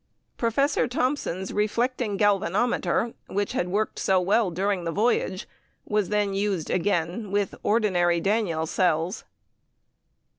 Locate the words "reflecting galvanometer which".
1.53-3.51